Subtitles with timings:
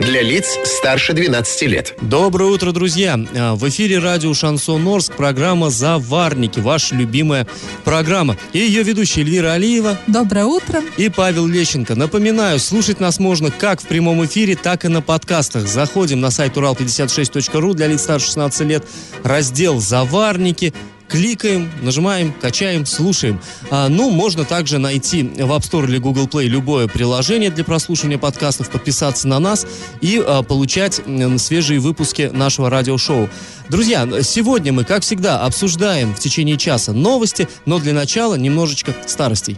[0.00, 1.94] Для лиц старше 12 лет.
[2.00, 3.18] Доброе утро, друзья!
[3.36, 7.46] А, В эфире радио Шансон Орск, программа «Заварники», ваша любимая
[7.84, 8.36] программа.
[8.52, 10.82] И ее ведущая Эльвира Алиева Доброе утро.
[10.96, 11.94] и Павел Лещенко.
[11.94, 15.66] Напоминаю, слушать нас можно как в прямом эфире, так и на подкастах.
[15.66, 18.84] Заходим на сайт урал56.ру для лиц старше 16 лет,
[19.24, 20.72] раздел «Заварники»,
[21.08, 23.40] Кликаем, нажимаем, качаем, слушаем.
[23.70, 28.18] А, ну, можно также найти в App Store или Google Play любое приложение для прослушивания
[28.18, 29.66] подкастов, подписаться на нас
[30.02, 31.00] и а, получать
[31.38, 33.30] свежие выпуски нашего радиошоу.
[33.70, 39.56] Друзья, сегодня мы, как всегда, обсуждаем в течение часа новости, но для начала немножечко старостей.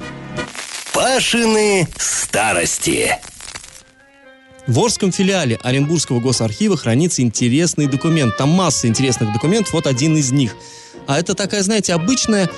[0.93, 3.19] Пашины старости.
[4.71, 8.37] В Орском филиале Оренбургского госархива хранится интересный документ.
[8.37, 10.55] Там масса интересных документов, вот один из них.
[11.09, 12.49] А это такая, знаете, обычная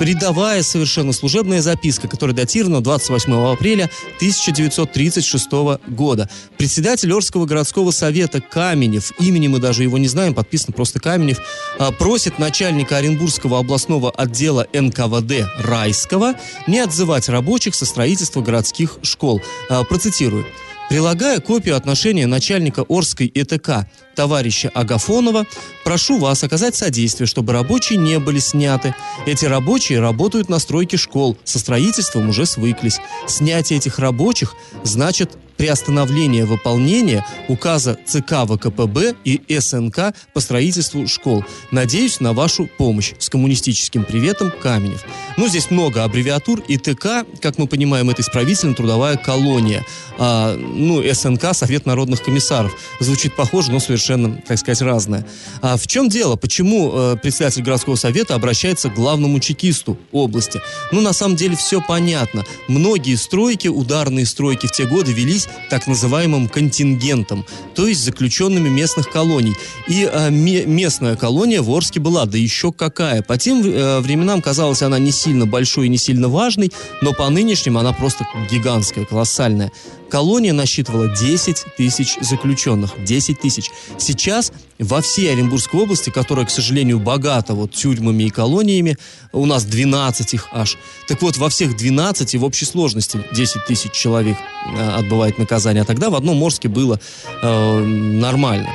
[0.00, 5.50] рядовая совершенно служебная записка, которая датирована 28 апреля 1936
[5.88, 6.30] года.
[6.56, 11.38] Председатель Орского городского совета Каменев, имени мы даже его не знаем, подписан просто Каменев,
[11.78, 16.32] а, просит начальника Оренбургского областного отдела НКВД Райского
[16.66, 19.42] не отзывать рабочих со строительства городских школ.
[19.68, 20.46] А, Процитирую.
[20.88, 25.44] Прилагая копию отношения начальника Орской ИТК товарища Агафонова,
[25.84, 28.94] прошу вас оказать содействие, чтобы рабочие не были сняты.
[29.26, 33.00] Эти рабочие работают на стройке школ, со строительством уже свыклись.
[33.26, 41.44] Снятие этих рабочих значит приостановление выполнения указа ЦК ВКПБ и СНК по строительству школ.
[41.70, 43.12] Надеюсь на вашу помощь.
[43.18, 45.04] С коммунистическим приветом, Каменев.
[45.36, 46.62] Ну, здесь много аббревиатур.
[46.68, 49.84] ИТК, как мы понимаем, это исправительно-трудовая колония.
[50.18, 52.72] А, ну, СНК, Совет народных комиссаров.
[53.00, 55.26] Звучит похоже, но совершенно, так сказать, разное.
[55.60, 56.36] А в чем дело?
[56.36, 60.60] Почему э, председатель городского совета обращается к главному чекисту области?
[60.92, 62.44] Ну, на самом деле, все понятно.
[62.68, 67.44] Многие стройки, ударные стройки в те годы велись так называемым контингентом,
[67.74, 69.54] то есть заключенными местных колоний.
[69.86, 73.22] И э, ме- местная колония в Орске была, да еще какая.
[73.22, 76.72] По тем э, временам казалась она не сильно большой и не сильно важной,
[77.02, 79.72] но по нынешним она просто гигантская, колоссальная.
[80.10, 82.92] Колония насчитывала 10 тысяч заключенных.
[83.04, 83.70] 10 тысяч.
[83.98, 88.96] Сейчас во всей Оренбургской области, которая, к сожалению, богата вот тюрьмами и колониями,
[89.32, 90.78] у нас 12 их аж.
[91.06, 94.36] Так вот, во всех 12 в общей сложности 10 тысяч человек
[94.66, 95.82] э, отбывает наказание.
[95.82, 97.00] А тогда в одном Орске было
[97.42, 98.70] э, нормально.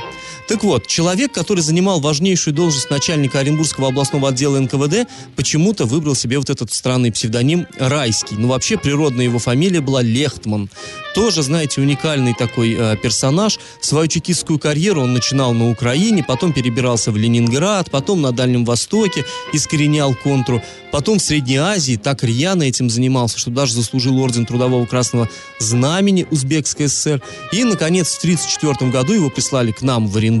[0.46, 6.38] Так вот, человек, который занимал важнейшую должность начальника Оренбургского областного отдела НКВД, почему-то выбрал себе
[6.38, 8.36] вот этот странный псевдоним Райский.
[8.36, 10.68] Ну, вообще, природная его фамилия была Лехтман.
[11.14, 13.58] Тоже, знаете, уникальный такой э, персонаж.
[13.80, 19.24] Свою чекистскую карьеру он начинал на Украине, потом перебирался в Ленинград, потом на Дальнем Востоке,
[19.52, 24.84] искоренял контру, потом в Средней Азии так рьяно этим занимался, что даже заслужил орден Трудового
[24.86, 25.28] Красного
[25.60, 27.22] Знамени Узбекской ССР.
[27.52, 30.33] И, наконец, в 1934 году его прислали к нам в Оренбург.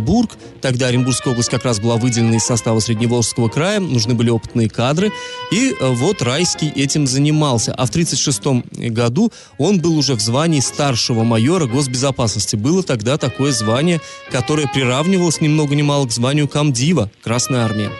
[0.60, 5.12] Тогда Оренбургская область как раз была выделена из состава Средневолжского края, нужны были опытные кадры.
[5.50, 7.72] И э, вот Райский этим занимался.
[7.72, 12.56] А в 1936 году он был уже в звании старшего майора госбезопасности.
[12.56, 14.00] Было тогда такое звание,
[14.30, 17.90] которое приравнивалось ни много ни мало к званию комдива Красной Армии.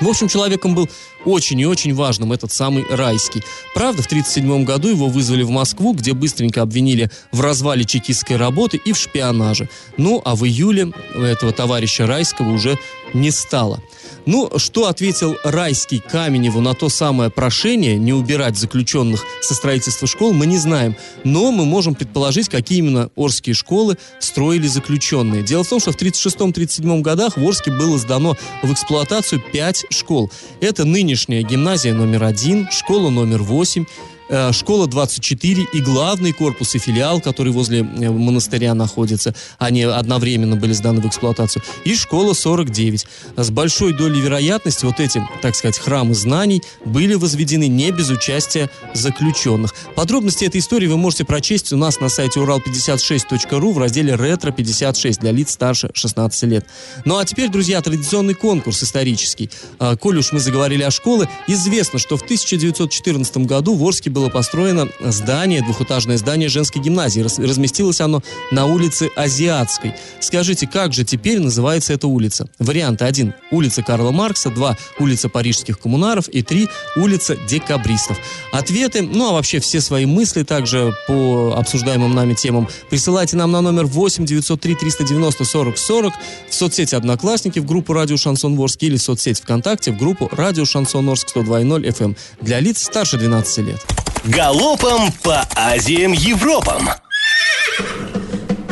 [0.00, 0.88] В общем, человеком был
[1.24, 3.42] очень и очень важным этот самый Райский.
[3.74, 8.76] Правда, в 1937 году его вызвали в Москву, где быстренько обвинили в развале чекистской работы
[8.76, 9.68] и в шпионаже.
[9.96, 12.78] Ну, а в июле этого товарища Райского уже
[13.14, 13.82] не стало.
[14.26, 20.34] Ну, что ответил Райский Каменеву на то самое прошение не убирать заключенных со строительства школ,
[20.34, 20.96] мы не знаем.
[21.24, 25.42] Но мы можем предположить, какие именно Орские школы строили заключенные.
[25.42, 30.30] Дело в том, что в 1936-1937 годах в Орске было сдано в эксплуатацию 5 школ.
[30.60, 34.17] Это нынешняя гимназия номер один, школа номер 8, э,
[34.52, 40.72] школа 24 и главный корпус и филиал, который возле э, монастыря находится, они одновременно были
[40.72, 43.06] сданы в эксплуатацию, и школа 49.
[43.36, 48.70] С большой долей вероятности вот эти, так сказать, храмы знаний были возведены не без участия
[48.94, 49.74] заключенных.
[49.94, 55.32] Подробности этой истории вы можете прочесть у нас на сайте урал56.ру в разделе «Ретро-56» для
[55.32, 56.66] лиц старше 16 лет.
[57.04, 59.50] Ну а теперь, друзья, традиционный конкурс исторический.
[59.78, 64.30] А, Коль уж мы заговорили о школе, известно, что в 1914 году в Орске было
[64.30, 67.20] построено здание, двухэтажное здание женской гимназии.
[67.20, 68.20] Разместилось оно
[68.50, 69.94] на улице Азиатской.
[70.18, 72.48] Скажите, как же теперь называется эта улица?
[72.58, 73.32] Варианты 1.
[73.52, 74.76] Улица Карла Маркса, 2.
[74.98, 76.68] Улица Парижских коммунаров и 3.
[76.96, 78.18] Улица Декабристов.
[78.50, 83.60] Ответы, ну а вообще все свои мысли также по обсуждаемым нами темам присылайте нам на
[83.60, 86.14] номер 8 903 390 40 40
[86.48, 90.64] в соцсети Одноклассники в группу Радио Шансон Орск или в соцсети ВКонтакте в группу Радио
[90.64, 94.07] Шансон Орск 102.0 FM эм для лиц старше 12 лет.
[94.28, 96.90] Галопом по Азиям Европам!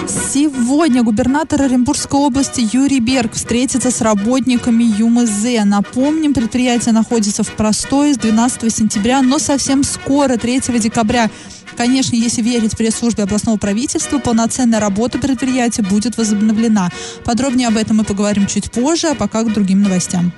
[0.06, 5.64] Сегодня губернатор Оренбургской области Юрий Берг встретится с работниками ЮМЗ.
[5.64, 11.30] Напомним, предприятие находится в простое с 12 сентября, но совсем скоро, 3 декабря,
[11.74, 16.90] Конечно, если верить пресс-службе областного правительства, полноценная работа предприятия будет возобновлена.
[17.22, 20.32] Подробнее об этом мы поговорим чуть позже, а пока к другим новостям.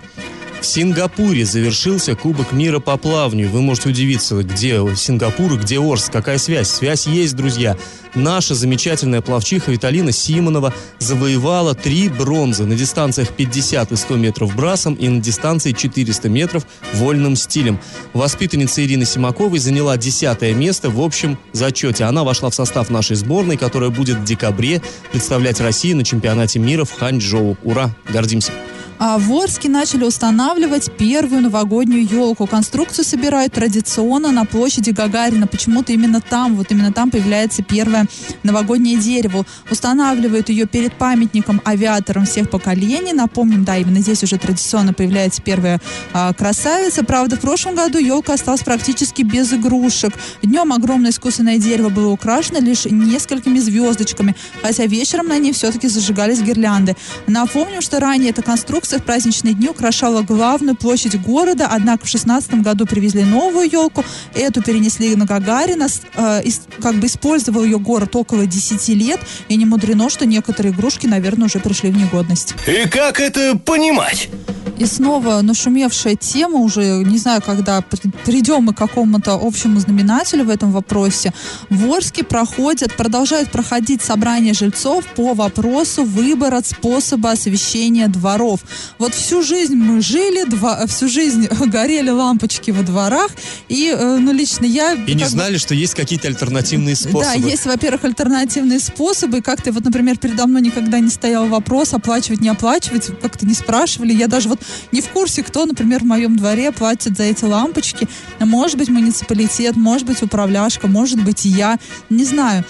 [0.60, 3.48] В Сингапуре завершился Кубок мира по плаванию.
[3.48, 6.12] Вы можете удивиться, где Сингапур и где Орск.
[6.12, 6.68] Какая связь?
[6.68, 7.76] Связь есть, друзья.
[8.14, 14.94] Наша замечательная плавчиха Виталина Симонова завоевала три бронзы на дистанциях 50 и 100 метров брасом
[14.94, 17.78] и на дистанции 400 метров вольным стилем.
[18.12, 22.04] Воспитанница Ирины Симаковой заняла десятое место в общем зачете.
[22.04, 24.82] Она вошла в состав нашей сборной, которая будет в декабре
[25.12, 27.56] представлять Россию на чемпионате мира в Ханчжоу.
[27.62, 27.94] Ура!
[28.08, 28.52] Гордимся!
[28.98, 32.46] А в Орске начали устанавливать первую новогоднюю елку.
[32.46, 35.46] Конструкцию собирают традиционно на площади Гагарина.
[35.46, 38.06] Почему-то именно там, вот именно там появляется первое
[38.42, 39.46] новогоднее дерево.
[39.70, 43.12] Устанавливают ее перед памятником авиаторам всех поколений.
[43.12, 45.80] Напомним, да, именно здесь уже традиционно появляется первая
[46.12, 47.04] а, красавица.
[47.04, 50.12] Правда, в прошлом году елка осталась практически без игрушек.
[50.42, 56.40] Днем огромное искусственное дерево было украшено лишь несколькими звездочками, хотя вечером на ней все-таки зажигались
[56.40, 56.96] гирлянды.
[57.28, 62.62] Напомним, что ранее эта конструкция В праздничные дни украшала главную площадь города, однако в 16
[62.62, 64.02] году привезли новую елку,
[64.34, 66.42] эту перенесли на Гагарина, э,
[66.80, 71.46] как бы использовал ее город около 10 лет, и не мудрено, что некоторые игрушки, наверное,
[71.46, 72.54] уже пришли в негодность.
[72.66, 74.30] И как это понимать?
[74.78, 77.80] И снова нашумевшая тема, уже не знаю, когда
[78.24, 81.32] придем мы к какому-то общему знаменателю в этом вопросе.
[81.68, 88.60] В Орске проходят, продолжают проходить собрания жильцов по вопросу выбора способа освещения дворов.
[88.98, 93.30] Вот всю жизнь мы жили, два, всю жизнь горели лампочки во дворах,
[93.68, 94.92] и, э, ну, лично я...
[94.94, 97.24] И не знали, бы, что есть какие-то альтернативные способы.
[97.24, 99.42] Да, есть, во-первых, альтернативные способы.
[99.42, 104.12] Как-то вот, например, передо мной никогда не стоял вопрос, оплачивать, не оплачивать, как-то не спрашивали.
[104.12, 104.60] Я даже вот
[104.92, 108.08] не в курсе, кто, например, в моем дворе платит за эти лампочки.
[108.40, 111.78] Может быть, муниципалитет, может быть, управляшка, может быть, я.
[112.10, 112.64] Не знаю.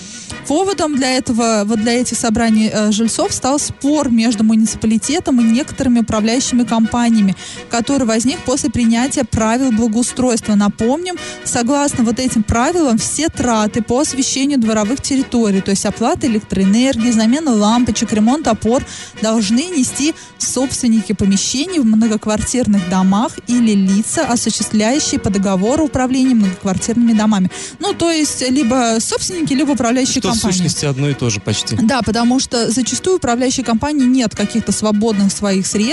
[0.47, 5.98] Поводом для этого, вот для этих собраний э, жильцов стал спор между муниципалитетом и некоторыми
[6.01, 7.37] управляющими компаниями,
[7.71, 10.55] который возник после принятия правил благоустройства.
[10.55, 17.11] Напомним, согласно вот этим правилам, все траты по освещению дворовых территорий, то есть оплата электроэнергии,
[17.11, 18.85] замена лампочек, ремонт опор,
[19.23, 27.51] должны нести собственники помещений в многоквартирных домах или лица, осуществляющие по договору управления многоквартирными домами.
[27.81, 30.53] Ну, то есть, либо собственники, либо управляющие Что компании.
[30.53, 31.77] в сущности одно и то же почти.
[31.77, 35.88] Да, потому что зачастую управляющей компании нет каких-то свободных своих средств,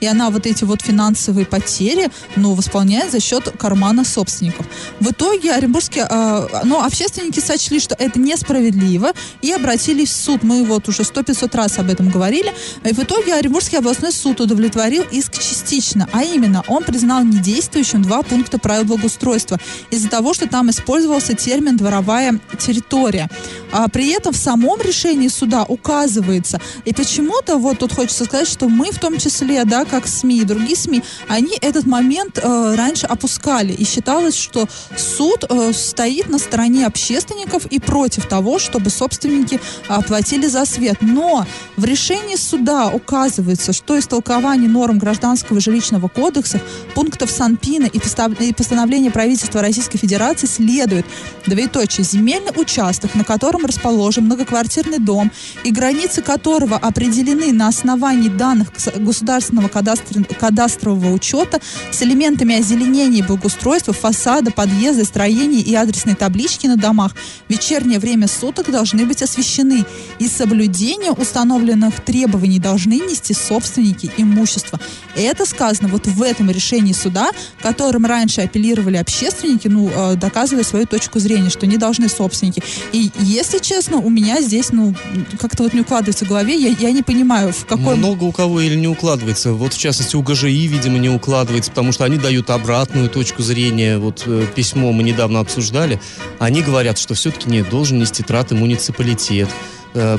[0.00, 4.66] и она вот эти вот финансовые потери, ну, восполняет за счет кармана собственников.
[5.00, 9.12] В итоге оренбургские, э, ну, общественники сочли, что это несправедливо,
[9.42, 10.42] и обратились в суд.
[10.42, 12.52] Мы вот уже сто 500 раз об этом говорили.
[12.84, 18.22] И в итоге Оренбургский областной суд удовлетворил иск частично, а именно он признал недействующим два
[18.22, 19.58] пункта правил благоустройства
[19.90, 23.28] из-за того, что там использовался термин «дворовая территория».
[23.72, 28.68] А при этом в самом решении суда указывается, и почему-то вот тут хочется сказать, что
[28.68, 29.30] мы в том числе,
[29.64, 34.68] да, как СМИ и другие СМИ, они этот момент э, раньше опускали, и считалось, что
[34.96, 40.98] суд э, стоит на стороне общественников и против того, чтобы собственники оплатили за свет.
[41.00, 46.60] Но в решении суда указывается, что истолкование норм гражданского и жилищного кодекса,
[46.94, 51.06] пунктов Санпина и постановления правительства Российской Федерации следует,
[51.46, 55.30] двоеточие, земельный участок, на котором расположен многоквартирный дом
[55.64, 59.23] и границы которого определены на основании данных государственного
[59.72, 60.24] кадастр...
[60.38, 67.14] кадастрового учета с элементами озеленения и благоустройства, фасада, подъезда, строений и адресной таблички на домах
[67.48, 69.84] в вечернее время суток должны быть освещены
[70.18, 74.80] и соблюдение установленных требований должны нести собственники имущества.
[75.16, 80.86] Это сказано вот в этом решении суда, которым раньше апеллировали общественники, ну, э, доказывая свою
[80.86, 82.62] точку зрения, что не должны собственники.
[82.92, 84.94] И, если честно, у меня здесь, ну,
[85.38, 87.96] как-то вот не укладывается в голове, я, я не понимаю, в какой...
[87.96, 89.03] Много у кого или не укладывается.
[89.52, 93.98] Вот, в частности, у ГЖИ, видимо, не укладывается, потому что они дают обратную точку зрения.
[93.98, 96.00] Вот э, письмо мы недавно обсуждали.
[96.38, 99.48] Они говорят, что все-таки не должен нести траты муниципалитет.
[99.94, 100.18] Э,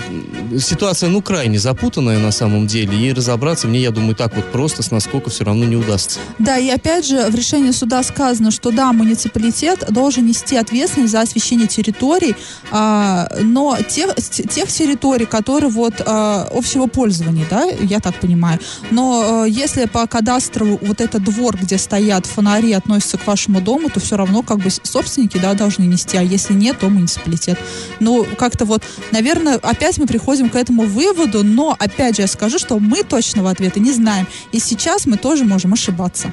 [0.57, 4.81] ситуация, ну, крайне запутанная на самом деле, и разобраться мне, я думаю, так вот просто
[4.83, 6.19] с насколько все равно не удастся.
[6.39, 11.21] Да, и опять же, в решении суда сказано, что да, муниципалитет должен нести ответственность за
[11.21, 12.35] освещение территорий,
[12.71, 18.59] а, но тех, тех территорий, которые вот а, общего пользования, да, я так понимаю.
[18.91, 23.89] Но а, если по кадастру вот этот двор, где стоят фонари, относится к вашему дому,
[23.89, 27.59] то все равно как бы собственники, да, должны нести, а если нет, то муниципалитет.
[27.99, 32.59] Ну, как-то вот, наверное, опять мы приходим к этому выводу, но опять же я скажу,
[32.59, 34.27] что мы точного ответа не знаем.
[34.51, 36.31] И сейчас мы тоже можем ошибаться.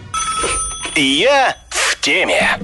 [0.94, 2.58] Я в теме.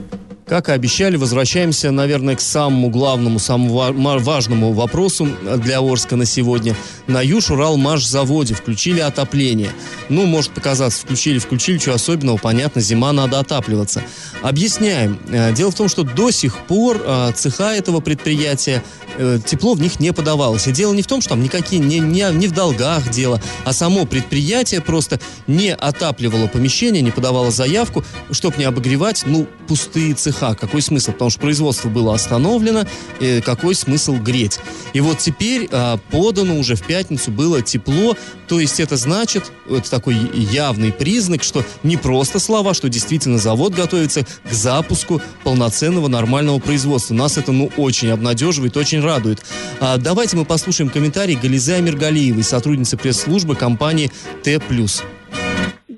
[0.48, 5.28] Как и обещали, возвращаемся, наверное, к самому главному, самому важному вопросу
[5.58, 6.74] для Орска на сегодня.
[7.06, 9.70] На Юж-Урал-Маш-заводе включили отопление.
[10.08, 14.02] Ну, может показаться, включили, включили, что особенного, понятно, зима, надо отапливаться.
[14.40, 15.18] Объясняем.
[15.30, 18.82] Э, дело в том, что до сих пор э, цеха этого предприятия
[19.18, 20.66] э, тепло в них не подавалось.
[20.66, 23.74] И дело не в том, что там никакие, не, не, не в долгах дело, а
[23.74, 30.37] само предприятие просто не отапливало помещение, не подавало заявку, чтобы не обогревать, ну, пустые цеха
[30.38, 30.58] ЖКХ.
[30.58, 31.12] Какой смысл?
[31.12, 32.84] Потому что производство было остановлено,
[33.20, 34.60] э, какой смысл греть?
[34.92, 38.16] И вот теперь э, подано уже в пятницу было тепло,
[38.46, 43.74] то есть это значит, это такой явный признак, что не просто слова, что действительно завод
[43.74, 47.14] готовится к запуску полноценного нормального производства.
[47.14, 49.44] Нас это, ну, очень обнадеживает, очень радует.
[49.80, 54.10] А, давайте мы послушаем комментарий Гализы Амиргалиевой, сотрудницы пресс-службы компании
[54.42, 54.58] Т+.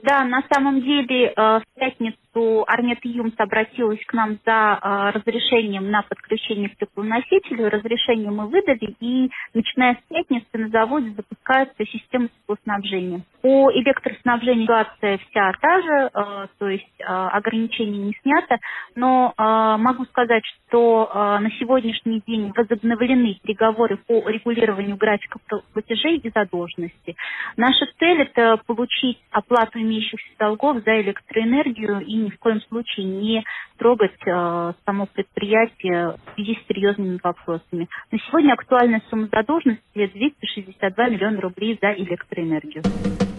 [0.02, 5.18] Да, на самом деле э, в пятницу что Армет Юмс обратилась к нам за э,
[5.18, 7.68] разрешением на подключение к теплоносителю.
[7.70, 13.22] Разрешение мы выдали, и начиная с пятницы на заводе запускается система теплоснабжения.
[13.42, 18.58] По электроснабжению ситуация вся та же, э, то есть э, ограничений не снято,
[18.94, 19.42] но э,
[19.78, 25.38] могу сказать, что э, на сегодняшний день возобновлены переговоры по регулированию графика
[25.72, 27.16] платежей и задолженности.
[27.56, 33.44] Наша цель– это получить оплату имеющихся долгов за электроэнергию и ни в коем случае не
[33.78, 37.88] трогать э, само предприятие в связи с серьезными вопросами.
[38.10, 42.82] На сегодня актуальная сумма задолженности 262 миллиона рублей за электроэнергию.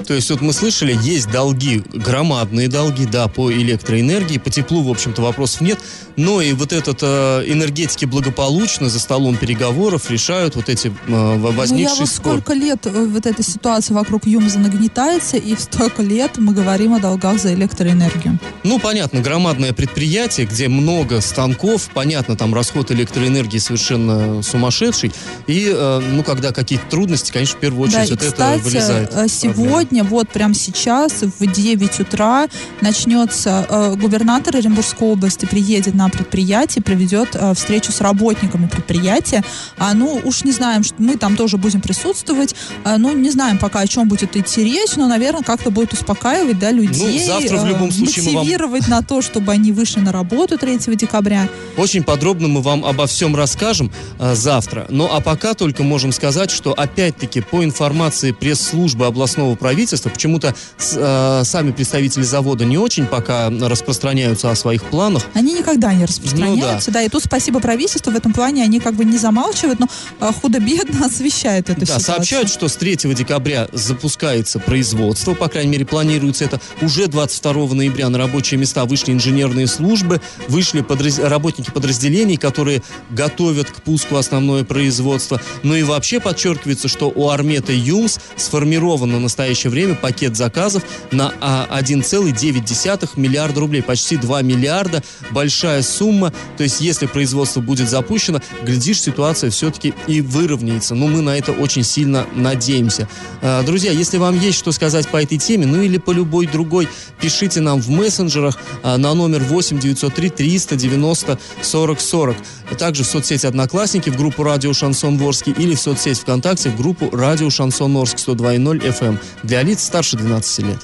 [0.05, 4.89] То есть вот мы слышали, есть долги, громадные долги, да, по электроэнергии, по теплу, в
[4.89, 5.79] общем-то, вопросов нет,
[6.15, 11.89] но и вот этот э, энергетики благополучно за столом переговоров решают вот эти э, возникшие
[11.89, 12.33] ну, я вот спор.
[12.33, 16.99] сколько лет э, вот эта ситуация вокруг ЮМЗа нагнетается, и столько лет мы говорим о
[16.99, 18.39] долгах за электроэнергию.
[18.63, 25.11] Ну, понятно, громадное предприятие, где много станков, понятно, там расход электроэнергии совершенно сумасшедший,
[25.47, 29.13] и, э, ну, когда какие-то трудности, конечно, в первую очередь да, вот кстати, это вылезает.
[29.13, 32.47] Э, сегодня сегодня, вот прямо сейчас, в 9 утра,
[32.81, 39.43] начнется, э, губернатор Оренбургской области приедет на предприятие, проведет э, встречу с работниками предприятия.
[39.77, 42.55] А, ну, уж не знаем, что мы там тоже будем присутствовать.
[42.83, 46.59] А, ну, не знаем пока, о чем будет идти речь, но, наверное, как-то будет успокаивать,
[46.59, 47.19] да, людей.
[47.19, 48.91] Ну, завтра в любом случае мотивировать вам...
[48.91, 51.49] на то, чтобы они вышли на работу 3 декабря.
[51.77, 54.85] Очень подробно мы вам обо всем расскажем э, завтра.
[54.89, 60.09] Ну, а пока только можем сказать, что, опять-таки, по информации пресс-службы областного правительства, правительства.
[60.09, 60.53] Почему-то
[60.93, 65.23] э, сами представители завода не очень пока распространяются о своих планах.
[65.33, 66.99] Они никогда не распространяются, ну, да.
[66.99, 67.01] да.
[67.03, 69.87] И тут спасибо правительству в этом плане, они как бы не замалчивают, но
[70.19, 72.15] э, худо-бедно освещают эту да, ситуацию.
[72.15, 76.61] сообщают, что с 3 декабря запускается производство, по крайней мере, планируется это.
[76.81, 81.19] Уже 22 ноября на рабочие места вышли инженерные службы, вышли подраз...
[81.19, 85.41] работники подразделений, которые готовят к пуску основное производство.
[85.63, 91.33] Ну и вообще подчеркивается, что у Армета ЮМС сформировано в настоящее время пакет заказов на
[91.39, 93.81] 1,9 а, миллиарда рублей.
[93.81, 95.03] Почти 2 миллиарда.
[95.31, 96.31] Большая сумма.
[96.57, 100.95] То есть, если производство будет запущено, глядишь, ситуация все-таки и выровняется.
[100.95, 103.07] Но мы на это очень сильно надеемся.
[103.41, 106.87] А, друзья, если вам есть что сказать по этой теме, ну или по любой другой,
[107.19, 112.35] пишите нам в мессенджерах а, на номер 8 903 390 40 40.
[112.77, 117.09] Также в соцсети Одноклассники, в группу Радио Шансон Ворске или в соцсеть ВКонтакте в группу
[117.15, 120.79] Радио Шансон Орск 102.0 FM для лиц старше 12 лет.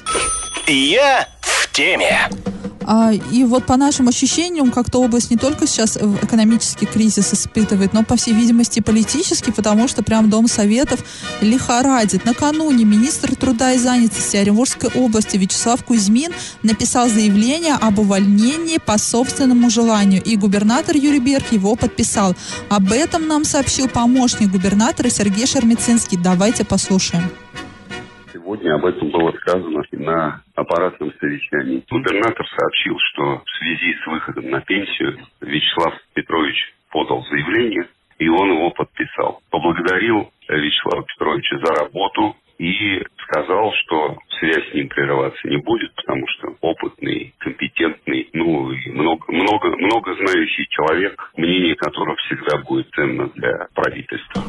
[0.66, 2.28] Я в теме.
[2.90, 8.02] А, и вот по нашим ощущениям, как-то область не только сейчас экономический кризис испытывает, но,
[8.02, 11.04] по всей видимости, политический, потому что прям Дом Советов
[11.42, 12.24] лихорадит.
[12.24, 19.68] Накануне министр труда и занятости Оренбургской области Вячеслав Кузьмин написал заявление об увольнении по собственному
[19.68, 22.34] желанию, и губернатор Юрий Берг его подписал.
[22.70, 26.16] Об этом нам сообщил помощник губернатора Сергей Шермицинский.
[26.16, 27.30] Давайте послушаем.
[28.48, 31.84] Сегодня об этом было сказано на аппаратном совещании.
[31.90, 36.56] Губернатор сообщил, что в связи с выходом на пенсию Вячеслав Петрович
[36.90, 37.88] подал заявление,
[38.18, 39.42] и он его подписал.
[39.50, 46.26] Поблагодарил Вячеслава Петровича за работу и сказал, что связь с ним прерываться не будет, потому
[46.28, 47.57] что опытный, компетентный,
[48.34, 54.42] ну и много, много, много знающий человек, мнение которого всегда будет ценно для правительства.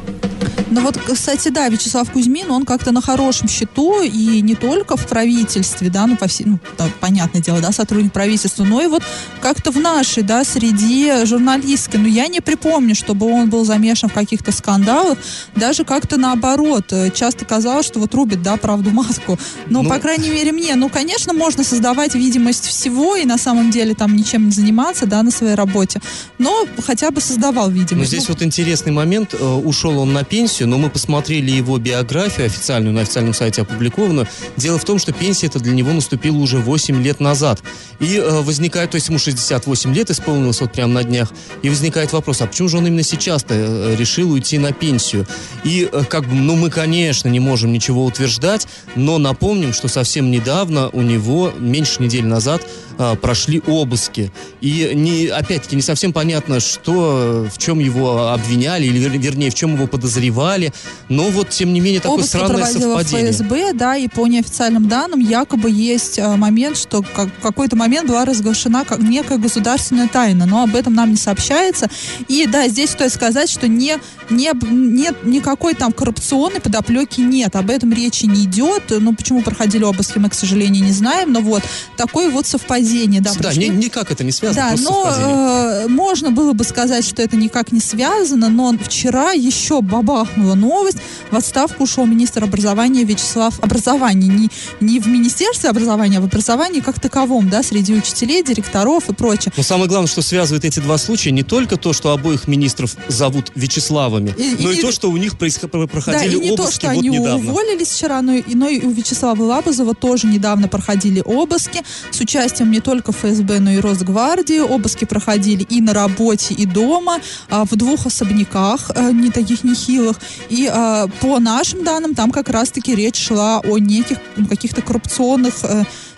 [0.72, 5.08] Ну вот, кстати, да, Вячеслав Кузьмин, он как-то на хорошем счету, и не только в
[5.08, 9.02] правительстве, да, ну, по всей, ну, да, понятное дело, да, сотрудник правительства, но и вот
[9.40, 11.98] как-то в нашей, да, среде журналистской.
[11.98, 15.18] Но я не припомню, чтобы он был замешан в каких-то скандалах,
[15.56, 16.92] даже как-то наоборот.
[17.14, 19.38] Часто казалось, что вот рубит, да, правду матку.
[19.66, 23.70] Но, ну, по крайней мере, мне, ну, конечно, можно создавать видимость всего и на самом
[23.70, 26.00] деле там ничем не заниматься, да, на своей работе,
[26.38, 27.96] но хотя бы создавал видимость.
[27.96, 31.50] Но здесь ну, вот интересный момент, э, ушел он на пенсию, пенсию, но мы посмотрели
[31.50, 34.26] его биографию официальную, на официальном сайте опубликованную.
[34.56, 37.62] Дело в том, что пенсия это для него наступила уже 8 лет назад.
[37.98, 41.30] И э, возникает, то есть ему 68 лет исполнилось вот прямо на днях,
[41.62, 45.26] и возникает вопрос, а почему же он именно сейчас-то э, решил уйти на пенсию?
[45.62, 50.30] И э, как бы, ну мы, конечно, не можем ничего утверждать, но напомним, что совсем
[50.30, 52.62] недавно у него, меньше недели назад,
[53.00, 54.30] э, прошли обыски.
[54.60, 59.74] И не, опять-таки не совсем понятно, что, в чем его обвиняли, или вернее, в чем
[59.74, 60.72] его подозревали,
[61.08, 63.32] но вот, тем не менее, такое Обыски странное совпадение.
[63.32, 68.08] ФСБ, да, и по неофициальным данным якобы есть э, момент, что как, в какой-то момент
[68.08, 71.88] была разглашена как некая государственная тайна, но об этом нам не сообщается.
[72.28, 77.70] И да, здесь стоит сказать, что не, не, нет никакой там коррупционной подоплеки нет, об
[77.70, 78.84] этом речи не идет.
[78.90, 81.62] Ну, почему проходили обыски, мы, к сожалению, не знаем, но вот
[81.96, 82.89] такое вот совпадение.
[83.20, 87.22] Да, да ни, никак это не связано, Да, но э, можно было бы сказать, что
[87.22, 90.98] это никак не связано, но вчера еще бабахнул грохнула новость.
[91.30, 94.28] В отставку ушел министр образования Вячеслав Образования.
[94.28, 94.48] Не,
[94.80, 99.52] не в Министерстве образования, а в образовании как таковом, да, среди учителей, директоров и прочее.
[99.56, 103.52] Но самое главное, что связывает эти два случая, не только то, что обоих министров зовут
[103.54, 106.88] Вячеславами, и, но и, и то, что у них проходили да, и не то, что
[106.88, 107.50] вот они недавно.
[107.50, 112.70] уволились вчера, но и, но и у Вячеслава Лабазова тоже недавно проходили обыски с участием
[112.80, 114.60] не только ФСБ, но и Росгвардии.
[114.60, 117.18] Обыски проходили и на работе, и дома,
[117.50, 120.16] а, в двух особняках, а, не таких нехилых.
[120.48, 124.16] И э, по нашим данным, там как раз-таки речь шла о неких
[124.48, 125.54] каких-то коррупционных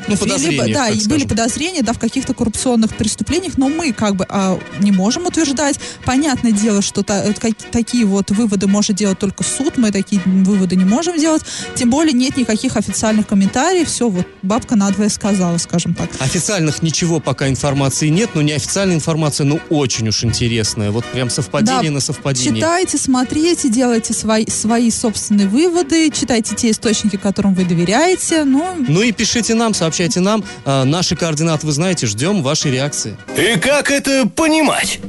[0.09, 4.17] э, ну, были, да, и были подозрения, да, в каких-то коррупционных преступлениях, но мы как
[4.17, 5.79] бы а, не можем утверждать.
[6.05, 10.77] Понятное дело, что та, как, такие вот выводы может делать только суд, мы такие выводы
[10.77, 11.43] не можем делать.
[11.75, 13.89] Тем более нет никаких официальных комментариев.
[13.89, 16.11] Все, вот бабка надвое сказала, скажем так.
[16.19, 20.91] Официальных ничего пока информации нет, но неофициальная информация, ну, очень уж интересная.
[20.91, 22.55] Вот прям совпадение да, на совпадение.
[22.55, 28.45] Читайте, смотрите, делайте свои, свои собственные выводы, читайте те источники, которым вы доверяете.
[28.45, 30.43] Ну, ну и пишите нам, сообщайте нам.
[30.65, 33.15] А, наши координаты вы знаете, ждем вашей реакции.
[33.37, 35.01] И как это понимать?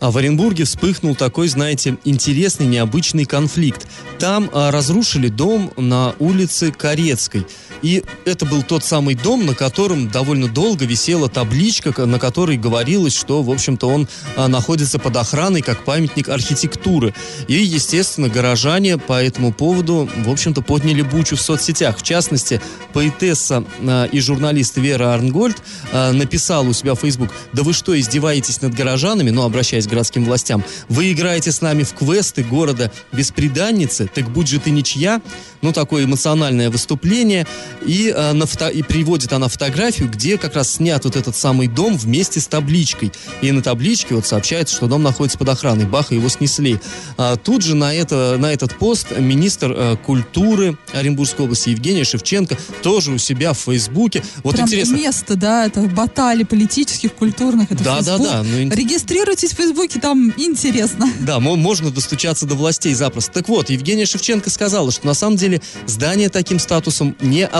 [0.00, 3.86] А в Оренбурге вспыхнул такой, знаете, интересный, необычный конфликт.
[4.18, 7.46] Там а, разрушили дом на улице Корецкой.
[7.82, 13.16] И это был тот самый дом, на котором довольно долго висела табличка, на которой говорилось,
[13.16, 17.14] что, в общем-то, он а, находится под охраной как памятник архитектуры.
[17.48, 21.98] И, естественно, горожане по этому поводу, в общем-то, подняли бучу в соцсетях.
[21.98, 22.60] В частности,
[22.92, 25.56] поэтесса а, и журналист Вера Арнгольд
[25.92, 30.24] а, написала у себя в Facebook, да вы что, издеваетесь над горожанами, ну, обращаясь городским
[30.24, 30.64] властям.
[30.88, 35.20] Вы играете с нами в квесты города беспреданницы, так будь же ты ничья.
[35.62, 37.46] Ну, такое эмоциональное выступление.
[37.84, 38.68] И, э, на фото...
[38.68, 43.12] и приводит она фотографию, где как раз снят вот этот самый дом вместе с табличкой.
[43.42, 45.86] И на табличке вот сообщается, что дом находится под охраной.
[45.86, 46.78] Баха его снесли.
[47.16, 52.56] А тут же на, это, на этот пост министр э, культуры Оренбургской области Евгения Шевченко
[52.82, 54.22] тоже у себя в Фейсбуке.
[54.42, 54.94] Вот Прям интересно.
[54.94, 57.70] место, да, это баталий политических, культурных.
[57.72, 58.42] Это да, да, да.
[58.42, 61.08] Ну, Регистрируйтесь в Фейсбуке Фейсбуке, там интересно.
[61.20, 63.32] Да, можно достучаться до властей запросто.
[63.32, 67.59] Так вот, Евгения Шевченко сказала, что на самом деле здание таким статусом не обладает.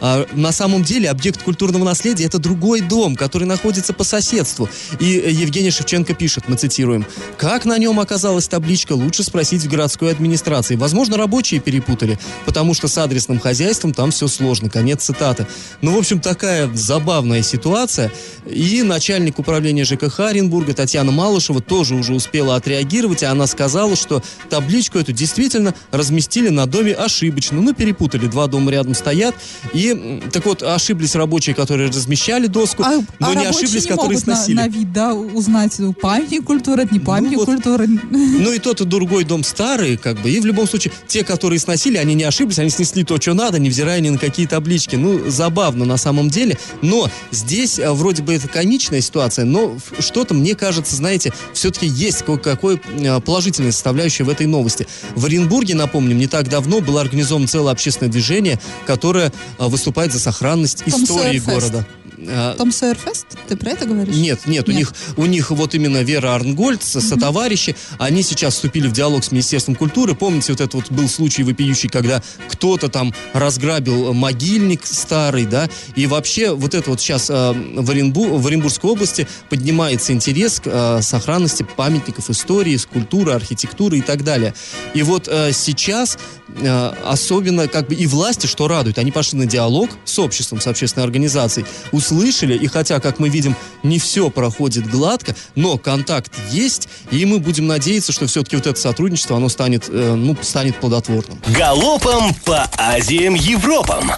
[0.00, 4.68] А, на самом деле объект культурного наследия это другой дом, который находится по соседству.
[5.00, 9.68] И э, Евгений Шевченко пишет, мы цитируем, «Как на нем оказалась табличка, лучше спросить в
[9.68, 10.76] городской администрации.
[10.76, 14.70] Возможно, рабочие перепутали, потому что с адресным хозяйством там все сложно».
[14.70, 15.46] Конец цитаты.
[15.82, 18.12] Ну, в общем, такая забавная ситуация.
[18.46, 24.22] И начальник управления ЖКХ Оренбурга Татьяна Малышева тоже уже успела отреагировать, и она сказала, что
[24.48, 27.60] табличку эту действительно разместили на доме ошибочно.
[27.60, 29.34] Ну, перепутали, два дома рядом стоят.
[29.72, 34.10] И, так вот, ошиблись рабочие, которые размещали доску, А, но а не ошиблись, не которые
[34.18, 34.56] могут на- сносили.
[34.56, 37.46] На, вид, да, узнать, ну, памятник культуры, это не памятник вот.
[37.46, 37.86] культуры.
[37.88, 40.30] Ну и тот, и другой дом старые, как бы.
[40.30, 43.58] И в любом случае, те, которые сносили, они не ошиблись, они снесли то, что надо,
[43.58, 44.96] невзирая ни на какие таблички.
[44.96, 46.58] Ну, забавно на самом деле.
[46.82, 52.22] Но здесь а, вроде бы это комичная ситуация, но что-то, мне кажется, знаете, все-таки есть
[52.24, 54.86] ко- какое а, положительная составляющая в этой новости.
[55.14, 60.20] В Оренбурге, напомним, не так давно было организовано целое общественное движение, которое а, выступает за
[60.20, 61.86] сохранность истории города.
[62.26, 63.26] А, Том Сойерфест?
[63.48, 64.14] Ты про это говоришь?
[64.14, 64.78] нет, нет, у Нет.
[64.80, 69.30] них у них вот именно Вера Арнгольд, со- сотоварищи, они сейчас вступили в диалог с
[69.30, 70.14] Министерством культуры.
[70.14, 76.06] Помните, вот этот вот был случай вопиющий, когда кто-то там разграбил могильник старый, да, и
[76.06, 81.02] вообще вот это вот сейчас э, в, Оренбу- в Оренбургской области поднимается интерес к э,
[81.02, 84.54] сохранности памятников истории, скульптуры, архитектуры и так далее.
[84.94, 86.18] И вот э, сейчас
[86.60, 90.66] э, особенно как бы и власти, что радует, они пошли на диалог с обществом, с
[90.66, 91.66] общественной организацией,
[92.08, 97.38] услышали, и хотя, как мы видим, не все проходит гладко, но контакт есть, и мы
[97.38, 101.38] будем надеяться, что все-таки вот это сотрудничество, оно станет, э, ну, станет плодотворным.
[101.48, 104.10] Галопом по Азиям Европам.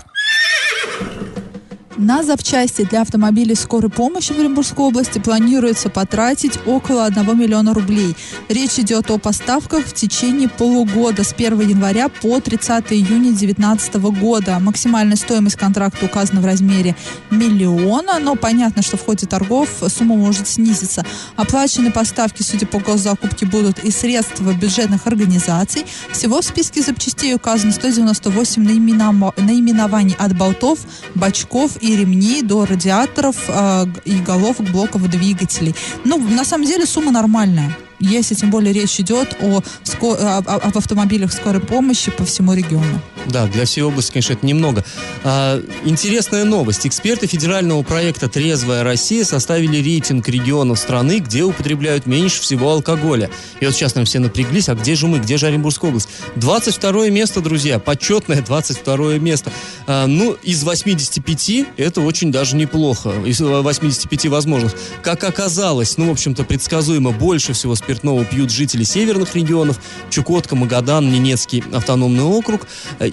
[2.02, 8.16] На запчасти для автомобилей скорой помощи в Оренбургской области планируется потратить около 1 миллиона рублей.
[8.48, 14.58] Речь идет о поставках в течение полугода с 1 января по 30 июня 2019 года.
[14.60, 16.96] Максимальная стоимость контракта указана в размере
[17.30, 21.04] миллиона, но понятно, что в ходе торгов сумма может снизиться.
[21.36, 25.84] Оплачены поставки, судя по госзакупке, будут из средств бюджетных организаций.
[26.12, 30.78] Всего в списке запчастей указано 198 наименомо- наименований от болтов,
[31.14, 35.74] бачков и ремней до радиаторов э, и головок блоков двигателей.
[36.05, 37.76] Ну, на самом деле сумма нормальная.
[37.98, 39.62] Если тем более речь идет о-
[40.00, 43.00] о- об автомобилях скорой помощи по всему региону.
[43.31, 44.85] Да, для всей области, конечно, это немного.
[45.23, 46.87] А, интересная новость.
[46.87, 53.31] Эксперты федерального проекта «Трезвая Россия» составили рейтинг регионов страны, где употребляют меньше всего алкоголя.
[53.61, 56.09] И вот сейчас нам все напряглись, а где же мы, где же Оренбургская область?
[56.37, 59.53] 22 место, друзья, почетное 22 место.
[59.87, 64.75] А, ну, из 85 это очень даже неплохо, из 85 возможных.
[65.03, 69.79] Как оказалось, ну, в общем-то, предсказуемо, больше всего спиртного пьют жители северных регионов,
[70.11, 72.66] Чукотка, Магадан, Ненецкий автономный округ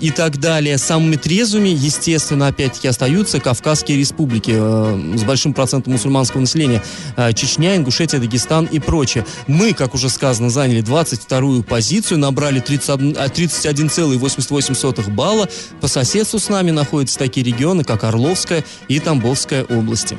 [0.07, 0.77] и так далее.
[0.77, 6.81] Самыми трезвыми, естественно, опять-таки остаются Кавказские республики э, с большим процентом мусульманского населения.
[7.17, 9.25] Э, Чечня, Ингушетия, Дагестан и прочее.
[9.47, 15.49] Мы, как уже сказано, заняли 22-ю позицию, набрали 31, а, 31,88 балла.
[15.81, 20.17] По соседству с нами находятся такие регионы, как Орловская и Тамбовская области.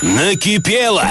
[0.00, 1.10] Накипело!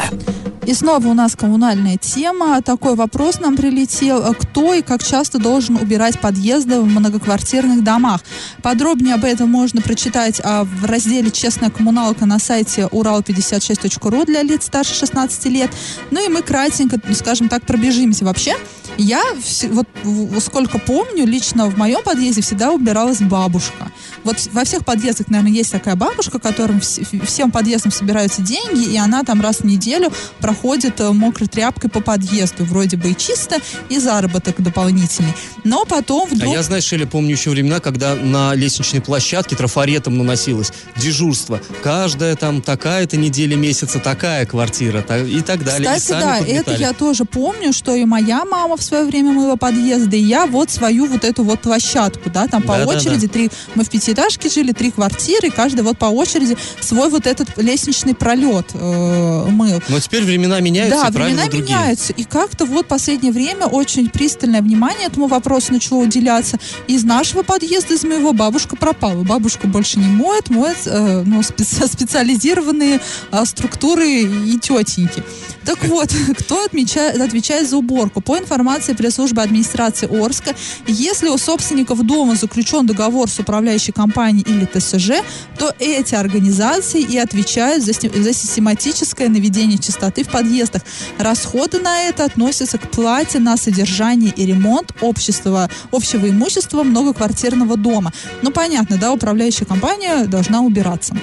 [0.66, 2.62] И снова у нас коммунальная тема.
[2.62, 4.34] Такой вопрос нам прилетел.
[4.34, 8.22] Кто и как часто должен убирать подъезды в многоквартирных домах?
[8.64, 14.66] Подробнее об этом можно прочитать а, в разделе «Честная коммуналка» на сайте урал56.ру для лиц
[14.66, 15.70] старше 16 лет.
[16.10, 18.26] Ну и мы кратенько, скажем так, пробежимся.
[18.26, 18.56] Вообще,
[18.98, 19.24] я
[19.70, 19.88] вот
[20.42, 23.92] сколько помню, лично в моем подъезде всегда убиралась бабушка.
[24.26, 28.98] Вот во всех подъездах, наверное, есть такая бабушка, которым вс- всем подъездам собираются деньги, и
[28.98, 32.66] она там раз в неделю проходит э, мокрой тряпкой по подъезду.
[32.66, 33.58] Вроде бы и чисто,
[33.88, 35.34] и заработок дополнительный.
[35.64, 36.54] Но потом А вдруг...
[36.54, 41.62] я, знаешь, Шеля, помню еще времена, когда на лестничной площадке трафаретом наносилось дежурство.
[41.84, 45.96] Каждая там такая-то неделя месяца, такая квартира и так далее.
[45.96, 46.82] Кстати, да, это подметали.
[46.82, 50.72] я тоже помню, что и моя мама в свое время мыла подъезды, и я вот
[50.72, 52.98] свою вот эту вот площадку, да, там по Да-да-да.
[52.98, 57.28] очереди, три, мы в пятиэтажке жили, три квартиры, и каждый вот по очереди свой вот
[57.28, 59.82] этот лестничный пролет э, мыл.
[59.90, 61.64] Но теперь времена меняются, Да, времена другие.
[61.64, 62.14] меняются.
[62.14, 66.58] И как-то вот в последнее время очень пристальное внимание этому вопросу начало уделяться.
[66.88, 69.24] Из нашего подъезда, из моего, бабушка пропала.
[69.24, 73.00] Бабушка больше не моет, моет э, ну, специ- специализированные
[73.32, 75.24] а, структуры и тетеньки.
[75.66, 78.22] Так вот, кто отмечает, отвечает за уборку?
[78.22, 80.56] По информации пресс-службы администрации Орска,
[80.88, 85.24] если у собственников дома заключен договор с управляющей компанией, компаний или ТСЖ,
[85.58, 90.84] то эти организации и отвечают за, за систематическое наведение чистоты в подъездах.
[91.18, 98.12] Расходы на это относятся к плате на содержание и ремонт общества, общего имущества многоквартирного дома.
[98.44, 101.16] Ну, понятно, да, управляющая компания должна убираться.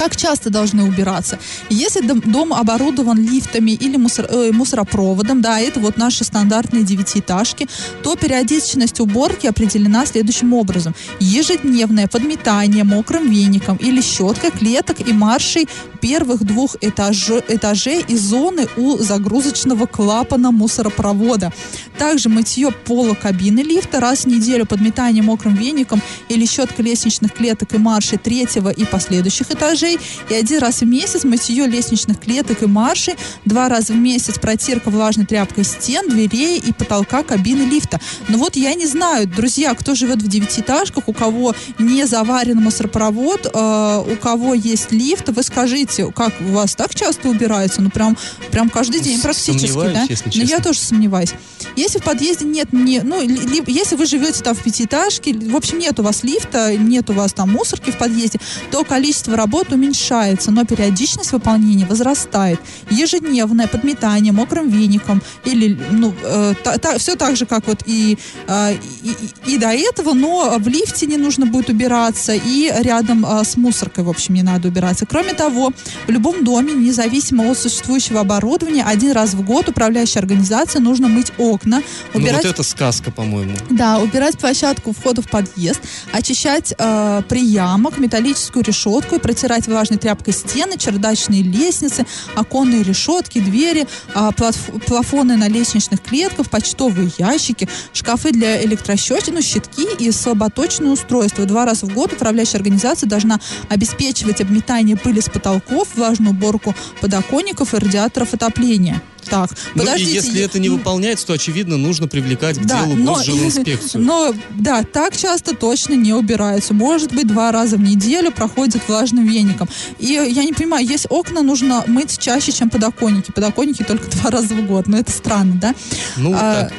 [0.00, 1.38] Как часто должны убираться?
[1.68, 7.68] Если дом оборудован лифтами или мусор, э, мусоропроводом, да, это вот наши стандартные девятиэтажки,
[8.02, 10.94] то периодичность уборки определена следующим образом.
[11.20, 15.68] Ежедневное подметание мокрым веником или щеткой клеток и маршей
[16.00, 21.52] первых двух этаж, этажей и зоны у загрузочного клапана мусоропровода.
[21.98, 27.74] Также мытье пола кабины лифта раз в неделю, подметание мокрым веником или щетка лестничных клеток
[27.74, 29.98] и маршей третьего и последующих этажей, этажей
[30.28, 34.90] и один раз в месяц мытье лестничных клеток и маршей, два раза в месяц протирка
[34.90, 38.00] влажной тряпкой стен, дверей и потолка кабины лифта.
[38.28, 43.46] Но вот я не знаю, друзья, кто живет в девятиэтажках, у кого не заварен мусоропровод,
[43.52, 47.82] э, у кого есть лифт, вы скажите, как у вас так часто убирается?
[47.82, 48.16] Ну, прям,
[48.50, 50.06] прям каждый день практически, да?
[50.34, 51.30] Но я тоже сомневаюсь.
[51.76, 55.78] Если в подъезде нет, не, ну, ли, если вы живете там в пятиэтажке, в общем,
[55.78, 58.38] нет у вас лифта, нет у вас там мусорки в подъезде,
[58.70, 62.60] то количество работ уменьшается, но периодичность выполнения возрастает.
[62.90, 68.18] Ежедневное подметание мокрым веником или, ну, э, та, та, все так же, как вот и,
[68.46, 73.44] э, и, и до этого, но в лифте не нужно будет убираться, и рядом э,
[73.44, 75.06] с мусоркой, в общем, не надо убираться.
[75.06, 75.72] Кроме того,
[76.06, 81.32] в любом доме, независимо от существующего оборудования, один раз в год управляющая организация нужно мыть
[81.38, 81.82] окна.
[82.14, 82.42] Убирать...
[82.42, 83.56] Ну, вот это сказка, по-моему.
[83.70, 85.80] Да, убирать площадку входа в подъезд,
[86.12, 93.86] очищать э, приямок, металлическую решетку и протирать влажной тряпкой стены, чердачные лестницы, оконные решетки, двери,
[94.14, 101.44] а, плафоны на лестничных клетках, почтовые ящики, шкафы для электросчетчиков, ну, щитки и слаботочные устройства.
[101.44, 107.74] Два раза в год управляющая организация должна обеспечивать обметание пыли с потолков, влажную уборку подоконников
[107.74, 109.50] и радиаторов отопления так.
[109.74, 113.14] Ну, Подождите, и если это не выполняется, то, очевидно, нужно привлекать к да, делу но,
[113.14, 114.02] госжилинспекцию.
[114.10, 116.74] Но, да, так часто точно не убираются.
[116.74, 119.68] Может быть, два раза в неделю проходит влажным веником.
[119.98, 123.30] И я не понимаю, есть окна нужно мыть чаще, чем подоконники.
[123.30, 124.86] Подоконники только два раза в год.
[124.86, 125.74] Но это странно, да?
[126.16, 126.72] Ну, а, так.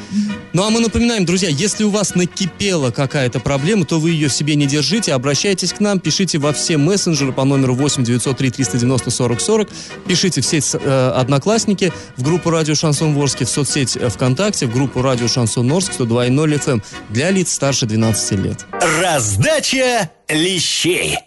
[0.53, 4.33] Ну, а мы напоминаем, друзья, если у вас накипела какая-то проблема, то вы ее в
[4.33, 9.11] себе не держите, обращайтесь к нам, пишите во все мессенджеры по номеру 8 903 390
[9.11, 9.69] 40 40,
[10.07, 14.73] пишите в сеть э, Одноклассники, в группу Радио Шансон Ворске, в соцсеть э, ВКонтакте, в
[14.73, 18.65] группу Радио Шансон Орск 102.0 FM для лиц старше 12 лет.
[19.01, 21.17] Раздача лещей.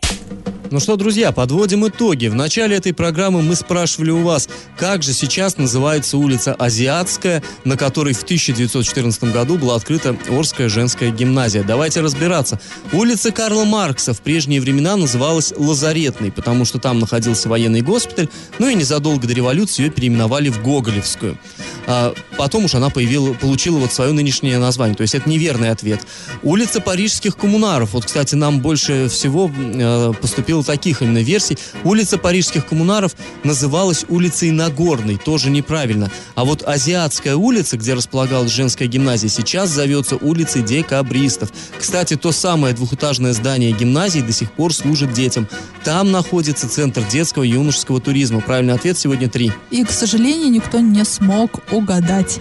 [0.74, 2.26] Ну что, друзья, подводим итоги.
[2.26, 7.76] В начале этой программы мы спрашивали у вас, как же сейчас называется улица Азиатская, на
[7.76, 11.62] которой в 1914 году была открыта Орская женская гимназия.
[11.62, 12.58] Давайте разбираться.
[12.92, 18.68] Улица Карла Маркса в прежние времена называлась Лазаретной, потому что там находился военный госпиталь, ну
[18.68, 21.38] и незадолго до революции ее переименовали в Гоголевскую.
[21.86, 26.00] А потом уж она появила, получила вот свое нынешнее название, то есть это неверный ответ.
[26.42, 27.92] Улица Парижских коммунаров.
[27.92, 31.58] Вот, кстати, нам больше всего э, поступило таких именно версий.
[31.84, 36.10] Улица Парижских коммунаров называлась улицей Нагорной, тоже неправильно.
[36.34, 41.50] А вот Азиатская улица, где располагалась женская гимназия, сейчас зовется улицей Декабристов.
[41.78, 45.48] Кстати, то самое двухэтажное здание гимназии до сих пор служит детям.
[45.84, 48.40] Там находится Центр детского и юношеского туризма.
[48.40, 49.52] Правильный ответ сегодня три.
[49.70, 52.40] И, к сожалению, никто не смог угадать.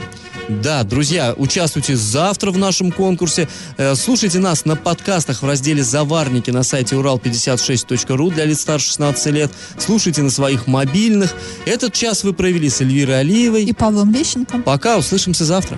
[0.50, 3.48] Да, друзья, участвуйте завтра в нашем конкурсе.
[3.78, 9.26] Э, слушайте нас на подкастах в разделе «Заварники» на сайте урал56.ру для лиц старше 16
[9.28, 9.52] лет.
[9.78, 11.34] Слушайте на своих мобильных.
[11.66, 13.64] Этот час вы провели с Эльвирой Алиевой.
[13.64, 14.60] И Павлом Лещенко.
[14.60, 15.78] Пока, услышимся завтра.